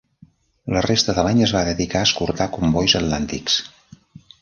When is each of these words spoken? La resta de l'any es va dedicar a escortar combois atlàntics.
La 0.75 0.81
resta 0.85 1.15
de 1.19 1.27
l'any 1.27 1.45
es 1.49 1.53
va 1.57 1.63
dedicar 1.69 2.01
a 2.01 2.09
escortar 2.09 2.51
combois 2.59 2.97
atlàntics. 3.05 3.63